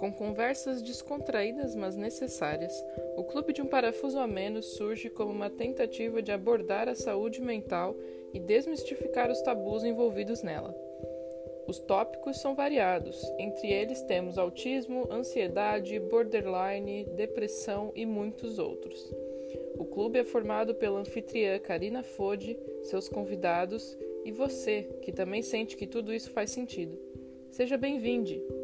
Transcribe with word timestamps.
Com 0.00 0.10
conversas 0.10 0.80
descontraídas 0.80 1.76
mas 1.76 1.94
necessárias, 1.94 2.72
o 3.18 3.24
Clube 3.24 3.52
de 3.52 3.60
um 3.60 3.66
Parafuso 3.66 4.18
a 4.18 4.26
Menos 4.26 4.64
surge 4.64 5.10
como 5.10 5.30
uma 5.30 5.50
tentativa 5.50 6.22
de 6.22 6.32
abordar 6.32 6.88
a 6.88 6.94
saúde 6.94 7.38
mental 7.38 7.94
e 8.32 8.40
desmistificar 8.40 9.30
os 9.30 9.42
tabus 9.42 9.84
envolvidos 9.84 10.42
nela. 10.42 10.74
Os 11.68 11.78
tópicos 11.80 12.40
são 12.40 12.54
variados, 12.54 13.22
entre 13.38 13.70
eles 13.70 14.00
temos 14.00 14.38
autismo, 14.38 15.06
ansiedade, 15.12 16.00
borderline, 16.00 17.04
depressão 17.14 17.92
e 17.94 18.06
muitos 18.06 18.58
outros. 18.58 19.14
O 19.76 19.84
clube 19.84 20.18
é 20.18 20.24
formado 20.24 20.74
pela 20.74 21.00
anfitriã 21.00 21.58
Karina 21.58 22.02
Fode, 22.02 22.58
seus 22.84 23.06
convidados 23.06 23.98
e 24.24 24.32
você, 24.32 24.88
que 25.02 25.12
também 25.12 25.42
sente 25.42 25.76
que 25.76 25.86
tudo 25.86 26.10
isso 26.10 26.30
faz 26.30 26.50
sentido. 26.50 26.98
Seja 27.50 27.76
bem-vindo! 27.76 28.59